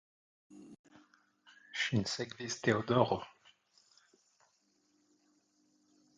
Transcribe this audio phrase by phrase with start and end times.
[1.81, 3.19] Ŝin sekvis Teodoro.